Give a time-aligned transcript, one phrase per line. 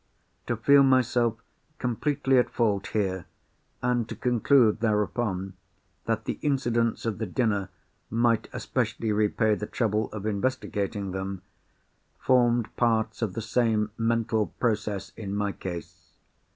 [0.47, 1.37] To feel myself
[1.77, 3.27] completely at fault here,
[3.83, 5.53] and to conclude, thereupon,
[6.05, 7.69] that the incidents of the dinner
[8.09, 11.43] might especially repay the trouble of investigating them,
[12.17, 16.09] formed parts of the same mental process, in my case.